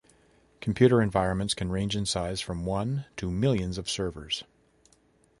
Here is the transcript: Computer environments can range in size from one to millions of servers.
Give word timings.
Computer 0.61 0.99
environments 0.99 1.53
can 1.53 1.69
range 1.69 1.95
in 1.95 2.07
size 2.07 2.41
from 2.41 2.65
one 2.65 3.05
to 3.17 3.29
millions 3.29 3.77
of 3.77 3.87
servers. 3.87 4.43